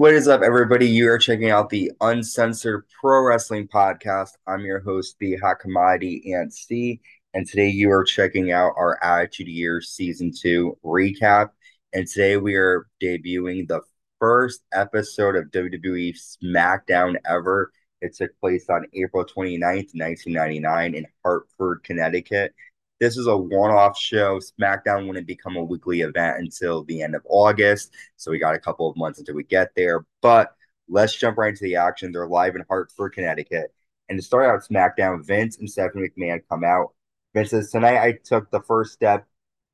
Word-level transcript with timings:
What 0.00 0.14
is 0.14 0.28
up, 0.28 0.40
everybody? 0.40 0.88
You 0.88 1.10
are 1.10 1.18
checking 1.18 1.50
out 1.50 1.68
the 1.68 1.92
Uncensored 2.00 2.86
Pro 2.88 3.22
Wrestling 3.22 3.68
Podcast. 3.68 4.30
I'm 4.46 4.62
your 4.62 4.80
host, 4.80 5.16
the 5.20 5.36
Hot 5.36 5.58
Commodity 5.58 6.32
Ant 6.32 6.54
C, 6.54 7.02
and 7.34 7.46
today 7.46 7.68
you 7.68 7.90
are 7.90 8.02
checking 8.02 8.50
out 8.50 8.72
our 8.78 8.98
Attitude 9.04 9.48
Year 9.48 9.82
Season 9.82 10.32
2 10.34 10.78
recap. 10.82 11.50
And 11.92 12.06
today 12.06 12.38
we 12.38 12.54
are 12.54 12.86
debuting 13.02 13.68
the 13.68 13.82
first 14.18 14.62
episode 14.72 15.36
of 15.36 15.50
WWE 15.50 16.16
SmackDown 16.42 17.16
ever. 17.26 17.70
It 18.00 18.16
took 18.16 18.30
place 18.40 18.70
on 18.70 18.86
April 18.94 19.26
29th, 19.26 19.92
1999, 19.92 20.94
in 20.94 21.06
Hartford, 21.22 21.84
Connecticut. 21.84 22.54
This 23.00 23.16
is 23.16 23.26
a 23.26 23.36
one 23.36 23.70
off 23.70 23.98
show. 23.98 24.38
SmackDown 24.38 25.06
wouldn't 25.06 25.26
become 25.26 25.56
a 25.56 25.64
weekly 25.64 26.02
event 26.02 26.38
until 26.38 26.84
the 26.84 27.00
end 27.00 27.14
of 27.14 27.22
August. 27.28 27.94
So 28.16 28.30
we 28.30 28.38
got 28.38 28.54
a 28.54 28.60
couple 28.60 28.90
of 28.90 28.96
months 28.96 29.18
until 29.18 29.36
we 29.36 29.44
get 29.44 29.74
there. 29.74 30.04
But 30.20 30.54
let's 30.86 31.16
jump 31.16 31.38
right 31.38 31.48
into 31.48 31.64
the 31.64 31.76
action. 31.76 32.12
They're 32.12 32.28
live 32.28 32.56
in 32.56 32.64
Hartford, 32.68 33.14
Connecticut. 33.14 33.72
And 34.10 34.18
to 34.18 34.22
start 34.22 34.46
out 34.46 34.68
SmackDown, 34.68 35.24
Vince 35.26 35.56
and 35.56 35.70
Stephanie 35.70 36.08
McMahon 36.08 36.42
come 36.50 36.62
out. 36.62 36.92
Vince 37.32 37.50
says, 37.50 37.70
Tonight 37.70 38.02
I 38.02 38.18
took 38.22 38.50
the 38.50 38.60
first 38.60 38.92
step 38.92 39.26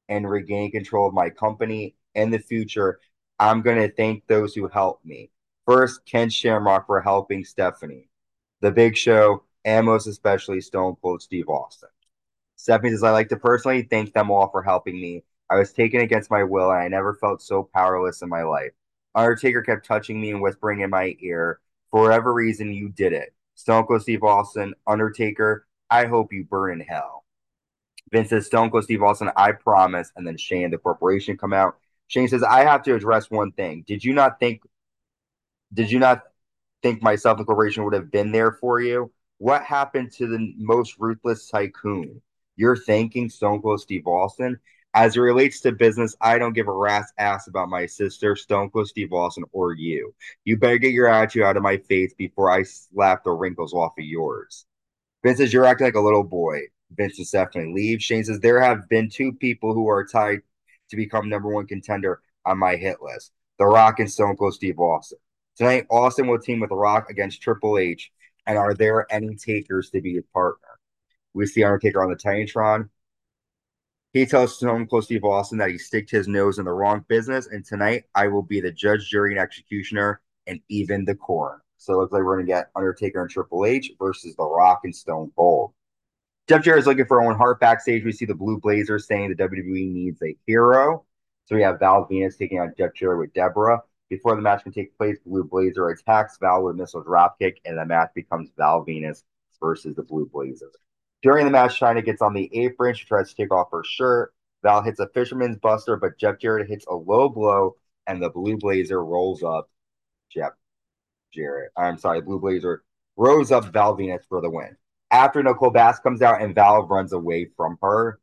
in 0.09 0.25
regaining 0.25 0.71
control 0.71 1.09
of 1.09 1.15
my 1.15 1.31
company. 1.31 1.97
In 2.15 2.31
the 2.31 2.39
future, 2.39 3.01
I'm 3.41 3.61
going 3.61 3.79
to 3.79 3.93
thank 3.93 4.27
those 4.27 4.55
who 4.55 4.69
helped 4.69 5.05
me. 5.05 5.31
First, 5.67 6.07
Ken 6.07 6.31
Shamrock 6.31 6.87
for 6.87 7.01
helping 7.01 7.45
Stephanie, 7.45 8.09
The 8.61 8.71
Big 8.71 8.97
Show, 8.97 9.43
and 9.65 9.85
most 9.85 10.07
especially 10.07 10.61
Stone 10.61 10.97
Cold 11.03 11.23
Steve 11.23 11.49
Austin. 11.49 11.89
Stephanie 12.57 12.91
says, 12.91 13.03
I 13.03 13.11
like 13.11 13.29
to 13.29 13.37
personally 13.37 13.83
thank 13.83 14.13
them 14.13 14.31
all 14.31 14.49
for 14.51 14.63
helping 14.63 15.01
me. 15.01 15.23
I 15.49 15.57
was 15.57 15.73
taken 15.73 16.01
against 16.01 16.31
my 16.31 16.43
will, 16.43 16.71
and 16.71 16.81
I 16.81 16.89
never 16.89 17.15
felt 17.15 17.43
so 17.43 17.69
powerless 17.75 18.23
in 18.23 18.29
my 18.29 18.43
life. 18.43 18.73
Undertaker 19.15 19.63
kept 19.63 19.87
touching 19.87 20.21
me 20.21 20.31
and 20.31 20.43
whispering 20.43 20.81
in 20.81 20.91
my 20.91 21.17
ear, 21.21 21.61
For 21.91 22.03
whatever 22.03 22.35
reason, 22.35 22.73
you 22.73 22.89
did 22.89 23.13
it. 23.13 23.35
Stone 23.55 23.87
Cold 23.87 24.03
Steve 24.03 24.23
Austin, 24.23 24.75
Undertaker, 24.87 25.67
I 25.89 26.07
hope 26.07 26.33
you 26.33 26.45
burn 26.45 26.81
in 26.81 26.87
hell. 26.87 27.25
Vince 28.11 28.31
says, 28.31 28.47
Stone 28.47 28.71
Cold 28.71 28.85
Steve 28.85 29.03
Austin, 29.03 29.31
I 29.37 29.53
promise. 29.53 30.11
And 30.17 30.27
then 30.27 30.37
Shane, 30.37 30.71
the 30.71 30.79
corporation, 30.79 31.37
come 31.37 31.53
out. 31.53 31.77
Shane 32.09 32.29
says, 32.29 32.43
I 32.43 32.65
have 32.65 32.83
to 32.85 32.95
address 32.95 33.31
one 33.31 33.53
thing. 33.53 33.85
Did 33.87 34.05
you 34.05 34.13
not 34.13 34.39
think, 34.39 34.63
did 35.73 35.91
you 35.91 35.99
not 35.99 36.23
think 36.83 37.03
myself 37.03 37.39
and 37.39 37.47
corporation 37.47 37.85
would 37.85 37.95
have 37.95 38.11
been 38.11 38.33
there 38.33 38.53
for 38.53 38.81
you? 38.81 39.13
What 39.39 39.63
happened 39.63 40.13
to 40.13 40.27
the 40.27 40.55
most 40.57 40.97
ruthless 40.99 41.49
tycoon? 41.49 42.21
You're 42.57 42.77
thanking 42.77 43.29
Stone 43.29 43.63
Cold 43.63 43.81
Steve 43.81 44.07
Austin. 44.07 44.59
As 44.95 45.15
it 45.15 45.21
relates 45.21 45.61
to 45.61 45.73
business, 45.73 46.17
I 46.23 46.39
don't 46.39 46.55
give 46.55 46.69
a 46.69 46.73
rat's 46.73 47.13
ass 47.19 47.49
about 47.49 47.69
my 47.69 47.85
sister, 47.85 48.35
Stone 48.35 48.71
Cold 48.71 48.89
Steve 48.89 49.13
Austin, 49.13 49.45
or 49.53 49.75
you. 49.75 50.15
You 50.45 50.57
better 50.57 50.79
get 50.79 50.93
your 50.93 51.09
attitude 51.09 51.43
out 51.43 51.59
of 51.59 51.63
my 51.63 51.77
face 51.77 52.15
before 52.15 52.51
I 52.51 52.63
slap 52.63 53.23
the 53.23 53.33
wrinkles 53.33 53.75
off 53.75 53.93
of 53.99 54.05
yours. 54.05 54.65
Vince 55.23 55.39
says, 55.39 55.53
You're 55.53 55.67
acting 55.67 55.87
like 55.87 55.97
a 55.97 56.01
little 56.01 56.25
boy. 56.25 56.61
Vince 56.93 57.19
is 57.19 57.31
definitely 57.31 57.75
leave. 57.75 58.03
Shane 58.03 58.25
says, 58.25 58.41
There 58.41 58.61
have 58.61 58.89
been 58.89 59.11
two 59.11 59.33
people 59.33 59.75
who 59.75 59.89
are 59.89 60.07
tied 60.07 60.41
to 60.89 60.97
become 60.97 61.29
number 61.29 61.49
one 61.49 61.67
contender 61.67 62.21
on 62.47 62.59
my 62.59 62.77
hit 62.77 63.03
list 63.03 63.33
The 63.59 63.67
Rock 63.67 63.99
and 63.99 64.11
Stone 64.11 64.37
Cold 64.37 64.55
Steve 64.55 64.79
Austin. 64.79 65.19
Tonight, 65.57 65.87
Austin 65.91 66.27
will 66.27 66.39
team 66.39 66.61
with 66.61 66.71
The 66.71 66.77
Rock 66.77 67.11
against 67.11 67.43
Triple 67.43 67.77
H. 67.77 68.11
And 68.47 68.57
are 68.57 68.73
there 68.73 69.07
any 69.13 69.35
takers 69.35 69.91
to 69.91 70.01
be 70.01 70.15
his 70.15 70.25
partner? 70.33 70.66
We 71.37 71.45
see 71.45 71.63
Undertaker 71.63 72.03
on 72.03 72.09
the 72.09 72.17
Titantron. 72.17 72.89
He 74.15 74.25
tells 74.25 74.57
Stone 74.57 74.87
Cold 74.87 75.05
Steve 75.05 75.23
Austin 75.23 75.59
that 75.59 75.69
he 75.69 75.77
sticked 75.77 76.11
his 76.11 76.27
nose 76.27 76.59
in 76.59 76.65
the 76.65 76.73
wrong 76.73 77.05
business, 77.09 77.47
and 77.49 77.63
tonight 77.63 78.05
I 78.15 78.29
will 78.29 78.43
be 78.43 78.63
the 78.63 78.73
judge, 78.73 79.11
jury, 79.11 79.33
and 79.33 79.41
executioner, 79.41 80.23
and 80.47 80.61
even 80.71 81.05
the 81.05 81.15
coroner. 81.15 81.63
So 81.77 81.93
it 81.93 81.97
looks 81.99 82.13
like 82.13 82.23
we're 82.23 82.37
going 82.37 82.47
to 82.47 82.53
get 82.53 82.71
Undertaker 82.75 83.21
and 83.21 83.31
Triple 83.31 83.67
H 83.67 83.93
versus 83.99 84.35
The 84.35 84.47
Rock 84.47 84.81
and 84.85 84.97
Stone 84.97 85.31
Cold. 85.37 85.75
Jeff 86.49 86.63
Jarrett 86.63 86.81
is 86.81 86.87
looking 86.87 87.05
for 87.05 87.21
Owen 87.21 87.37
Hart 87.37 87.61
backstage. 87.61 88.03
We 88.03 88.13
see 88.13 88.25
the 88.25 88.35
Blue 88.35 88.59
Blazers 88.59 89.07
saying 89.07 89.29
the 89.29 89.45
WWE 89.45 89.93
needs 89.93 90.23
a 90.23 90.35
hero. 90.47 91.05
So 91.45 91.55
we 91.55 91.63
have 91.63 91.81
Val 91.81 92.09
Venis 92.11 92.39
taking 92.39 92.61
on 92.61 92.73
Jeff 92.79 92.95
Jarrett 92.95 93.19
with 93.19 93.35
Debra. 93.35 93.83
Before 94.09 94.35
the 94.37 94.43
match 94.43 94.63
can 94.63 94.73
take 94.73 94.97
place, 94.97 95.19
Blue 95.27 95.45
Blazer 95.45 95.91
attacks 95.91 96.39
Val 96.41 96.65
with 96.65 96.77
a 96.77 96.79
missile 96.79 97.05
dropkick, 97.05 97.57
and 97.67 97.77
the 97.77 97.85
match 97.85 98.13
becomes 98.15 98.49
Val 98.57 98.87
Venis 98.87 99.25
versus 99.61 99.95
the 99.95 100.03
Blue 100.03 100.31
Blazers. 100.33 100.75
During 101.23 101.45
the 101.45 101.51
match, 101.51 101.81
Chyna 101.81 102.05
gets 102.05 102.23
on 102.23 102.35
the 102.35 102.51
apron. 102.53 102.95
She 102.95 103.07
tries 103.07 103.31
to 103.31 103.37
take 103.37 103.53
off 103.53 103.71
her 103.73 103.83
shirt. 103.85 104.33
Val 104.63 104.83
hits 104.83 105.01
a 105.01 105.09
fisherman's 105.09 105.59
buster, 105.59 105.97
but 105.97 106.19
Jeff 106.19 106.39
Jarrett 106.39 106.69
hits 106.69 106.87
a 106.87 106.95
low 106.95 107.29
blow, 107.29 107.77
and 108.07 108.23
the 108.23 108.31
Blue 108.31 108.57
Blazer 108.57 109.05
rolls 109.05 109.43
up 109.43 109.71
Jeff 110.31 110.53
Jarrett. 111.33 111.73
I'm 111.77 111.99
sorry, 111.99 112.21
Blue 112.21 112.39
Blazer 112.39 112.83
rolls 113.17 113.53
up 113.53 113.73
Val 113.73 113.97
Venis 113.97 114.27
for 114.29 114.41
the 114.41 114.51
win. 114.51 114.77
After 115.11 115.43
Nicole 115.43 115.71
Bass 115.71 116.01
comes 116.01 116.21
out 116.21 116.43
and 116.43 116.55
Val 116.55 116.87
runs 116.87 117.13
away 117.13 117.49
from 117.57 117.79
her, 117.83 118.21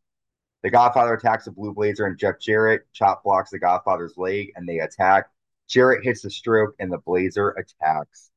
the 0.63 0.69
Godfather 0.69 1.13
attacks 1.13 1.45
the 1.45 1.51
Blue 1.51 1.73
Blazer 1.73 2.05
and 2.05 2.17
Jeff 2.17 2.39
Jarrett. 2.39 2.87
Chop 2.93 3.23
blocks 3.23 3.51
the 3.51 3.59
Godfather's 3.59 4.17
leg 4.17 4.51
and 4.55 4.67
they 4.67 4.79
attack. 4.79 5.29
Jarrett 5.67 6.03
hits 6.03 6.21
the 6.21 6.29
stroke 6.29 6.75
and 6.79 6.91
the 6.91 6.97
Blazer 6.97 7.49
attacks 7.51 8.31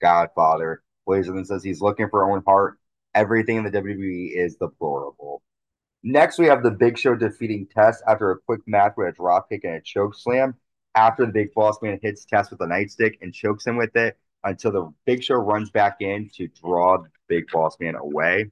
Godfather. 0.00 0.82
Blazer 1.06 1.32
then 1.32 1.44
says 1.44 1.62
he's 1.62 1.80
looking 1.80 2.08
for 2.08 2.24
Owen 2.24 2.42
Hart 2.46 2.78
everything 3.16 3.56
in 3.56 3.64
the 3.64 3.70
WWE 3.70 4.30
is 4.36 4.54
deplorable. 4.56 5.42
Next, 6.04 6.38
we 6.38 6.46
have 6.46 6.62
the 6.62 6.70
Big 6.70 6.96
Show 6.96 7.16
defeating 7.16 7.66
Test 7.66 8.04
after 8.06 8.30
a 8.30 8.38
quick 8.38 8.60
match 8.66 8.92
with 8.96 9.08
a 9.08 9.20
dropkick 9.20 9.64
and 9.64 9.74
a 9.74 9.80
choke 9.80 10.14
slam. 10.14 10.54
After 10.94 11.26
the 11.26 11.32
Big 11.32 11.52
Boss 11.52 11.78
Man 11.82 11.98
hits 12.00 12.24
Test 12.24 12.50
with 12.52 12.60
a 12.60 12.66
nightstick 12.66 13.14
and 13.20 13.34
chokes 13.34 13.66
him 13.66 13.76
with 13.76 13.96
it 13.96 14.16
until 14.44 14.70
the 14.70 14.92
Big 15.04 15.24
Show 15.24 15.34
runs 15.34 15.70
back 15.70 15.96
in 16.00 16.30
to 16.36 16.46
draw 16.48 16.98
the 16.98 17.08
Big 17.28 17.44
Boss 17.52 17.76
Man 17.80 17.96
away. 17.96 18.50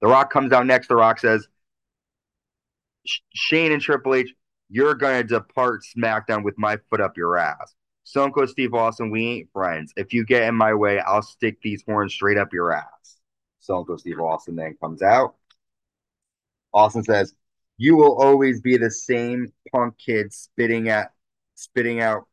The 0.00 0.08
Rock 0.08 0.32
comes 0.32 0.52
out 0.52 0.66
next. 0.66 0.88
The 0.88 0.96
Rock 0.96 1.20
says, 1.20 1.46
Shane 3.34 3.72
and 3.72 3.80
Triple 3.80 4.14
H, 4.14 4.34
you're 4.68 4.94
going 4.94 5.22
to 5.22 5.28
depart 5.28 5.82
SmackDown 5.96 6.42
with 6.42 6.58
my 6.58 6.78
foot 6.90 7.00
up 7.00 7.16
your 7.16 7.38
ass. 7.38 7.74
Stone 8.04 8.32
Cold 8.32 8.48
Steve 8.48 8.74
Austin, 8.74 9.10
we 9.10 9.26
ain't 9.28 9.52
friends. 9.52 9.92
If 9.96 10.12
you 10.12 10.24
get 10.24 10.42
in 10.42 10.56
my 10.56 10.74
way, 10.74 10.98
I'll 10.98 11.22
stick 11.22 11.58
these 11.62 11.84
horns 11.86 12.12
straight 12.12 12.36
up 12.36 12.52
your 12.52 12.72
ass. 12.72 13.16
Stone 13.62 13.84
Cold 13.84 14.00
Steve 14.00 14.18
Austin 14.18 14.56
then 14.56 14.76
comes 14.80 15.02
out. 15.02 15.36
Austin 16.74 17.04
says, 17.04 17.34
"You 17.76 17.96
will 17.96 18.20
always 18.20 18.60
be 18.60 18.76
the 18.76 18.90
same 18.90 19.52
punk 19.70 19.96
kid 19.98 20.32
spitting 20.32 20.88
at 20.88 21.12
spitting 21.54 22.00
out 22.00 22.26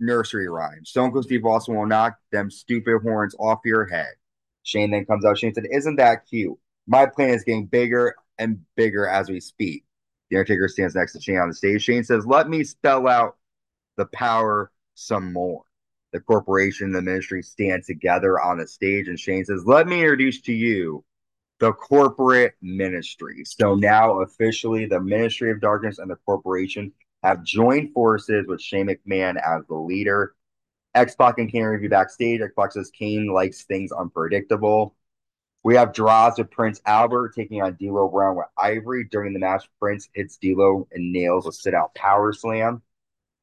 nursery 0.00 0.48
rhymes. 0.48 0.90
Stone 0.90 1.12
Cold 1.12 1.24
Steve 1.24 1.46
Austin 1.46 1.76
will 1.76 1.86
knock 1.86 2.18
them 2.32 2.50
stupid 2.50 3.00
horns 3.02 3.34
off 3.38 3.60
your 3.64 3.86
head." 3.86 4.14
Shane 4.64 4.90
then 4.90 5.06
comes 5.06 5.24
out. 5.24 5.38
Shane 5.38 5.54
said, 5.54 5.66
"Isn't 5.70 5.96
that 5.96 6.26
cute? 6.26 6.58
My 6.88 7.06
plan 7.06 7.30
is 7.30 7.44
getting 7.44 7.66
bigger 7.66 8.16
and 8.36 8.64
bigger 8.74 9.06
as 9.06 9.28
we 9.28 9.38
speak." 9.38 9.84
The 10.30 10.38
Undertaker 10.38 10.66
stands 10.66 10.96
next 10.96 11.12
to 11.12 11.20
Shane 11.20 11.38
on 11.38 11.48
the 11.48 11.54
stage. 11.54 11.82
Shane 11.82 12.02
says, 12.02 12.26
"Let 12.26 12.48
me 12.48 12.64
spell 12.64 13.06
out 13.06 13.36
the 13.96 14.06
power 14.06 14.72
some 14.94 15.32
more." 15.32 15.62
The 16.12 16.20
corporation, 16.20 16.92
the 16.92 17.02
ministry 17.02 17.42
stand 17.42 17.84
together 17.84 18.40
on 18.40 18.58
the 18.58 18.66
stage. 18.66 19.08
And 19.08 19.18
Shane 19.18 19.44
says, 19.44 19.64
Let 19.66 19.86
me 19.86 20.00
introduce 20.00 20.40
to 20.42 20.52
you 20.52 21.04
the 21.58 21.72
corporate 21.72 22.54
ministry. 22.60 23.44
So 23.44 23.74
now 23.74 24.20
officially, 24.20 24.86
the 24.86 25.00
Ministry 25.00 25.50
of 25.50 25.60
Darkness 25.60 25.98
and 25.98 26.10
the 26.10 26.16
corporation 26.16 26.92
have 27.22 27.42
joined 27.42 27.92
forces 27.92 28.46
with 28.46 28.60
Shane 28.60 28.88
McMahon 28.88 29.36
as 29.36 29.66
the 29.66 29.74
leader. 29.74 30.34
X-Pac 30.94 31.38
and 31.38 31.50
Kane 31.50 31.64
review 31.64 31.88
backstage. 31.88 32.40
X-Pac 32.40 32.72
says 32.72 32.90
Kane 32.90 33.32
likes 33.32 33.64
things 33.64 33.92
unpredictable. 33.92 34.94
We 35.62 35.74
have 35.74 35.92
Droz 35.92 36.38
with 36.38 36.50
Prince 36.50 36.80
Albert 36.86 37.34
taking 37.34 37.60
on 37.60 37.74
D'Lo 37.74 38.08
Brown 38.08 38.36
with 38.36 38.46
Ivory. 38.56 39.04
During 39.10 39.32
the 39.32 39.40
match, 39.40 39.68
Prince 39.80 40.08
hits 40.14 40.36
D'Lo 40.36 40.86
and 40.92 41.12
nails 41.12 41.46
a 41.46 41.52
sit-out 41.52 41.94
power 41.94 42.32
slam 42.32 42.82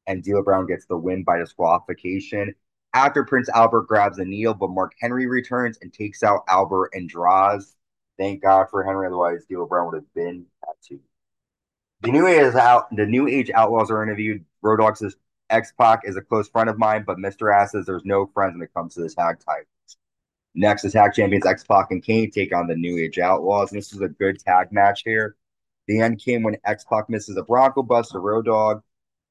and 0.06 0.22
D'Lo 0.22 0.42
Brown 0.42 0.66
gets 0.66 0.86
the 0.86 0.96
win 0.96 1.24
by 1.24 1.38
disqualification. 1.38 2.54
After 2.94 3.24
Prince 3.24 3.48
Albert 3.48 3.88
grabs 3.88 4.18
a 4.18 4.24
kneel, 4.24 4.54
but 4.54 4.70
Mark 4.70 4.94
Henry 5.00 5.26
returns 5.26 5.78
and 5.82 5.92
takes 5.92 6.22
out 6.22 6.44
Albert 6.48 6.90
and 6.92 7.08
Droz. 7.08 7.74
Thank 8.18 8.42
God 8.42 8.66
for 8.70 8.84
Henry, 8.84 9.06
otherwise 9.06 9.44
D'Lo 9.46 9.66
Brown 9.66 9.86
would 9.86 9.96
have 9.96 10.14
been 10.14 10.46
tattooed. 10.64 11.02
The 12.02 12.12
new 12.12 12.26
age 12.26 12.42
is 12.42 12.54
out. 12.54 12.94
The 12.94 13.06
new 13.06 13.26
age 13.26 13.50
outlaws 13.50 13.90
are 13.90 14.02
interviewed. 14.02 14.44
Road 14.62 14.76
Dogg 14.76 14.96
says 14.96 15.16
X 15.50 15.72
Pac 15.78 16.00
is 16.04 16.16
a 16.16 16.22
close 16.22 16.48
friend 16.48 16.68
of 16.68 16.78
mine, 16.78 17.04
but 17.06 17.18
Mr. 17.18 17.52
Ass 17.54 17.72
says 17.72 17.86
there's 17.86 18.04
no 18.04 18.26
friends 18.26 18.54
when 18.54 18.62
it 18.62 18.74
comes 18.74 18.94
to 18.94 19.00
the 19.00 19.08
tag 19.08 19.36
titles. 19.40 19.66
Next, 20.54 20.82
the 20.82 20.90
tag 20.90 21.14
champions 21.14 21.46
X 21.46 21.64
Pac 21.64 21.90
and 21.90 22.02
Kane 22.02 22.30
take 22.30 22.54
on 22.54 22.66
the 22.66 22.76
New 22.76 22.98
Age 22.98 23.18
Outlaws. 23.18 23.72
And 23.72 23.78
this 23.78 23.92
is 23.92 24.00
a 24.00 24.08
good 24.08 24.38
tag 24.38 24.70
match 24.70 25.02
here. 25.04 25.36
The 25.88 26.00
end 26.00 26.20
came 26.20 26.42
when 26.42 26.56
X 26.64 26.84
Pac 26.84 27.08
misses 27.08 27.36
a 27.36 27.42
Bronco 27.42 27.82
Buster, 27.82 28.20
Road 28.20 28.46
Dogg. 28.46 28.82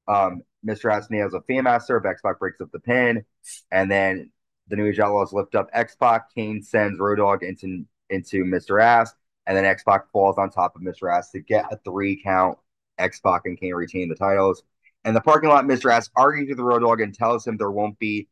Um, 0.08 0.42
Mr. 0.66 0.92
Ass 0.92 1.10
nails 1.10 1.34
a 1.34 1.40
Fan 1.42 1.64
Master. 1.64 2.00
Pac 2.00 2.38
breaks 2.38 2.60
up 2.60 2.70
the 2.72 2.80
pin, 2.80 3.24
and 3.70 3.90
then 3.90 4.30
the 4.68 4.76
New 4.76 4.86
Age 4.86 4.98
Outlaws 4.98 5.32
lift 5.32 5.54
up 5.54 5.68
X 5.72 5.94
Pac. 5.96 6.34
Kane 6.34 6.62
sends 6.62 6.98
Road 6.98 7.16
Dogg 7.16 7.42
into 7.42 7.84
into 8.10 8.44
Mr. 8.44 8.82
Ass, 8.82 9.12
and 9.46 9.56
then 9.56 9.64
X 9.64 9.82
Pac 9.84 10.10
falls 10.10 10.38
on 10.38 10.50
top 10.50 10.76
of 10.76 10.82
Mr. 10.82 11.12
Ass 11.14 11.30
to 11.32 11.40
get 11.40 11.66
a 11.70 11.76
three 11.84 12.20
count. 12.22 12.58
X 12.98 13.20
Pac 13.20 13.42
and 13.44 13.58
Kane 13.58 13.74
retain 13.74 14.08
the 14.08 14.14
titles. 14.14 14.62
In 15.04 15.14
the 15.14 15.20
parking 15.20 15.50
lot, 15.50 15.64
Mr. 15.64 15.92
Ass 15.92 16.08
argues 16.16 16.48
with 16.48 16.56
the 16.56 16.64
Road 16.64 16.80
Dogg 16.80 17.00
and 17.00 17.14
tells 17.14 17.46
him 17.46 17.56
there 17.56 17.70
won't 17.70 17.98
be 17.98 18.28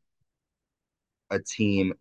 a 1.31 1.39
team 1.39 1.93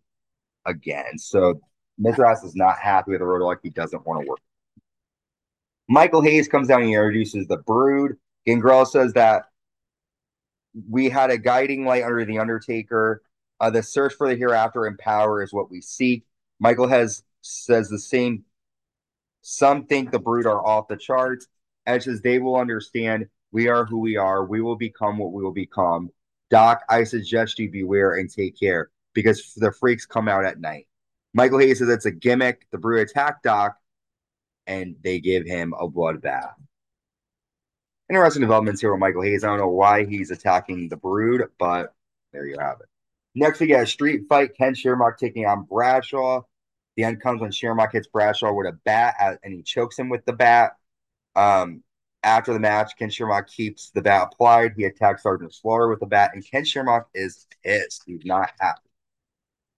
again. 0.64 1.18
So 1.18 1.60
Mr. 2.00 2.30
Ass 2.30 2.42
is 2.42 2.54
not 2.54 2.78
happy 2.78 3.10
with 3.10 3.20
the 3.20 3.26
Road 3.26 3.40
Dogg. 3.40 3.58
He 3.62 3.70
doesn't 3.70 4.06
want 4.06 4.22
to 4.22 4.28
work. 4.28 4.38
Michael 5.88 6.22
Hayes 6.22 6.48
comes 6.48 6.68
down 6.68 6.82
and 6.82 6.90
introduces 6.90 7.46
the 7.46 7.58
Brood. 7.58 8.16
Gangrel 8.46 8.86
says 8.86 9.12
that 9.12 9.46
we 10.88 11.08
had 11.08 11.30
a 11.30 11.38
guiding 11.38 11.84
light 11.84 12.04
under 12.04 12.24
the 12.24 12.38
Undertaker. 12.38 13.22
Uh, 13.60 13.70
the 13.70 13.82
search 13.82 14.14
for 14.14 14.28
the 14.28 14.36
hereafter 14.36 14.86
and 14.86 14.98
power 14.98 15.42
is 15.42 15.52
what 15.52 15.70
we 15.70 15.80
seek. 15.80 16.24
Michael 16.58 16.88
Hayes 16.88 17.22
says 17.42 17.88
the 17.88 17.98
same. 17.98 18.44
Some 19.42 19.86
think 19.86 20.10
the 20.10 20.18
Brood 20.18 20.46
are 20.46 20.64
off 20.64 20.88
the 20.88 20.96
charts. 20.96 21.46
Edge 21.86 22.04
says 22.04 22.20
they 22.20 22.38
will 22.38 22.56
understand 22.56 23.26
we 23.50 23.68
are 23.68 23.84
who 23.84 23.98
we 23.98 24.16
are. 24.16 24.44
We 24.44 24.60
will 24.60 24.76
become 24.76 25.18
what 25.18 25.32
we 25.32 25.42
will 25.42 25.52
become. 25.52 26.10
Doc, 26.50 26.82
I 26.88 27.04
suggest 27.04 27.58
you 27.58 27.70
beware 27.70 28.14
and 28.14 28.30
take 28.30 28.58
care 28.58 28.90
because 29.14 29.54
the 29.56 29.72
freaks 29.72 30.06
come 30.06 30.28
out 30.28 30.44
at 30.44 30.60
night. 30.60 30.86
Michael 31.34 31.58
Hayes 31.58 31.78
says 31.78 31.88
it's 31.88 32.06
a 32.06 32.10
gimmick. 32.10 32.66
The 32.70 32.78
Brood 32.78 33.08
attack 33.08 33.42
Doc, 33.42 33.76
and 34.66 34.96
they 35.02 35.18
give 35.18 35.46
him 35.46 35.74
a 35.78 35.88
bloodbath. 35.88 36.54
Interesting 38.12 38.42
developments 38.42 38.82
here 38.82 38.92
with 38.92 39.00
Michael 39.00 39.22
Hayes. 39.22 39.42
I 39.42 39.46
don't 39.46 39.58
know 39.58 39.68
why 39.68 40.04
he's 40.04 40.30
attacking 40.30 40.90
the 40.90 40.98
Brood, 40.98 41.48
but 41.58 41.94
there 42.30 42.44
you 42.44 42.58
have 42.60 42.78
it. 42.82 42.86
Next, 43.34 43.58
we 43.58 43.68
got 43.68 43.84
a 43.84 43.86
street 43.86 44.24
fight. 44.28 44.54
Ken 44.54 44.74
Shamrock 44.74 45.16
taking 45.18 45.46
on 45.46 45.62
Bradshaw. 45.62 46.42
The 46.98 47.04
end 47.04 47.22
comes 47.22 47.40
when 47.40 47.50
Shamrock 47.50 47.90
hits 47.90 48.08
Bradshaw 48.08 48.52
with 48.52 48.66
a 48.66 48.72
bat, 48.84 49.38
and 49.42 49.54
he 49.54 49.62
chokes 49.62 49.98
him 49.98 50.10
with 50.10 50.26
the 50.26 50.34
bat. 50.34 50.72
Um, 51.36 51.82
after 52.22 52.52
the 52.52 52.60
match, 52.60 52.92
Ken 52.98 53.08
Shamrock 53.08 53.48
keeps 53.48 53.88
the 53.92 54.02
bat 54.02 54.28
applied. 54.30 54.74
He 54.76 54.84
attacks 54.84 55.22
Sergeant 55.22 55.54
Slaughter 55.54 55.88
with 55.88 56.00
the 56.00 56.06
bat, 56.06 56.32
and 56.34 56.44
Ken 56.44 56.66
Shamrock 56.66 57.08
is 57.14 57.46
pissed. 57.64 58.02
He's 58.04 58.26
not 58.26 58.50
happy. 58.60 58.90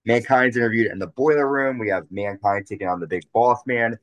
Mankind's 0.06 0.56
interviewed 0.56 0.90
in 0.90 0.98
the 0.98 1.06
boiler 1.06 1.48
room. 1.48 1.78
We 1.78 1.90
have 1.90 2.10
Mankind 2.10 2.66
taking 2.66 2.88
on 2.88 2.98
the 2.98 3.06
big 3.06 3.30
boss 3.32 3.60
man. 3.64 3.96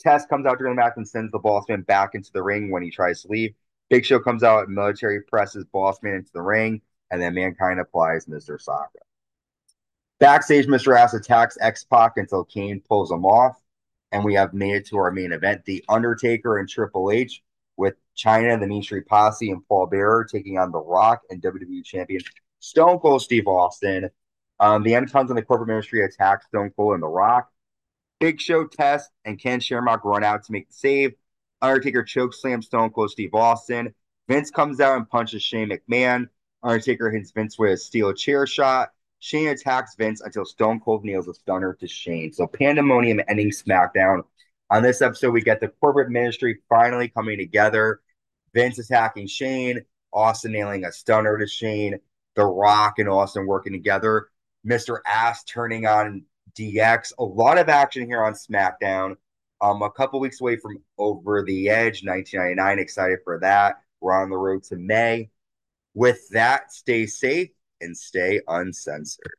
Test 0.00 0.28
comes 0.28 0.44
out 0.44 0.58
during 0.58 0.74
the 0.74 0.82
match 0.82 0.94
and 0.96 1.06
sends 1.06 1.30
the 1.30 1.38
boss 1.38 1.66
man 1.68 1.82
back 1.82 2.16
into 2.16 2.32
the 2.32 2.42
ring 2.42 2.72
when 2.72 2.82
he 2.82 2.90
tries 2.90 3.22
to 3.22 3.28
leave. 3.28 3.54
Big 3.88 4.04
Show 4.04 4.18
comes 4.18 4.42
out, 4.42 4.68
military 4.68 5.22
presses 5.22 5.64
boss 5.64 5.98
man 6.02 6.14
into 6.14 6.32
the 6.32 6.42
ring, 6.42 6.80
and 7.10 7.20
then 7.20 7.34
Mankind 7.34 7.80
applies 7.80 8.26
Mr. 8.26 8.62
Socko. 8.62 9.00
Backstage, 10.18 10.66
Mr. 10.66 10.98
Ass 10.98 11.14
attacks 11.14 11.58
X 11.60 11.84
Pac 11.84 12.16
until 12.16 12.44
Kane 12.44 12.80
pulls 12.80 13.10
him 13.10 13.24
off. 13.24 13.60
And 14.12 14.24
we 14.24 14.34
have 14.34 14.54
made 14.54 14.76
it 14.76 14.86
to 14.88 14.96
our 14.96 15.10
main 15.10 15.32
event 15.32 15.64
The 15.64 15.84
Undertaker 15.88 16.58
and 16.58 16.68
Triple 16.68 17.10
H 17.10 17.42
with 17.76 17.96
Chyna, 18.16 18.58
the 18.58 18.66
Mean 18.66 18.82
Street 18.82 19.06
Posse, 19.06 19.50
and 19.50 19.66
Paul 19.68 19.86
Bearer 19.86 20.24
taking 20.24 20.58
on 20.58 20.72
The 20.72 20.78
Rock 20.78 21.22
and 21.28 21.42
WWE 21.42 21.84
Champion 21.84 22.22
Stone 22.60 23.00
Cold 23.00 23.22
Steve 23.22 23.46
Austin. 23.46 24.08
Um, 24.58 24.82
the 24.82 24.94
end 24.94 25.12
comes 25.12 25.28
when 25.28 25.36
the 25.36 25.42
corporate 25.42 25.68
ministry 25.68 26.02
attacks 26.02 26.46
Stone 26.46 26.70
Cold 26.76 26.94
and 26.94 27.02
The 27.02 27.08
Rock. 27.08 27.50
Big 28.20 28.40
Show 28.40 28.66
test 28.66 29.10
and 29.26 29.38
Ken 29.38 29.60
Shamrock 29.60 30.04
run 30.04 30.24
out 30.24 30.44
to 30.44 30.52
make 30.52 30.68
the 30.68 30.74
save. 30.74 31.14
Undertaker 31.62 32.02
choke 32.02 32.34
slam 32.34 32.62
Stone 32.62 32.90
Cold 32.90 33.10
Steve 33.10 33.34
Austin. 33.34 33.94
Vince 34.28 34.50
comes 34.50 34.80
out 34.80 34.96
and 34.96 35.08
punches 35.08 35.42
Shane 35.42 35.70
McMahon. 35.70 36.28
Undertaker 36.62 37.10
hits 37.10 37.30
Vince 37.30 37.58
with 37.58 37.72
a 37.72 37.76
steel 37.76 38.12
chair 38.12 38.46
shot. 38.46 38.90
Shane 39.20 39.48
attacks 39.48 39.94
Vince 39.94 40.20
until 40.20 40.44
Stone 40.44 40.80
Cold 40.80 41.04
nails 41.04 41.28
a 41.28 41.34
stunner 41.34 41.74
to 41.74 41.86
Shane. 41.86 42.32
So 42.32 42.46
pandemonium 42.46 43.20
ending 43.28 43.50
SmackDown. 43.50 44.22
On 44.70 44.82
this 44.82 45.00
episode, 45.00 45.30
we 45.30 45.42
get 45.42 45.60
the 45.60 45.68
corporate 45.68 46.10
ministry 46.10 46.58
finally 46.68 47.08
coming 47.08 47.38
together. 47.38 48.00
Vince 48.52 48.78
attacking 48.78 49.28
Shane, 49.28 49.84
Austin 50.12 50.52
nailing 50.52 50.84
a 50.84 50.92
stunner 50.92 51.38
to 51.38 51.46
Shane, 51.46 51.98
The 52.34 52.44
Rock 52.44 52.98
and 52.98 53.08
Austin 53.08 53.46
working 53.46 53.72
together, 53.72 54.28
Mr. 54.66 54.98
Ass 55.06 55.44
turning 55.44 55.86
on 55.86 56.24
DX. 56.58 57.12
A 57.18 57.24
lot 57.24 57.58
of 57.58 57.68
action 57.68 58.06
here 58.06 58.24
on 58.24 58.32
SmackDown. 58.32 59.16
Um, 59.60 59.82
a 59.82 59.90
couple 59.90 60.20
weeks 60.20 60.40
away 60.40 60.56
from 60.56 60.82
Over 60.98 61.42
the 61.42 61.68
Edge, 61.70 62.04
1999. 62.04 62.78
Excited 62.78 63.18
for 63.24 63.38
that. 63.40 63.76
We're 64.00 64.12
on 64.12 64.30
the 64.30 64.36
road 64.36 64.62
to 64.64 64.76
May. 64.76 65.30
With 65.94 66.28
that, 66.30 66.72
stay 66.72 67.06
safe 67.06 67.50
and 67.80 67.96
stay 67.96 68.40
uncensored. 68.48 69.32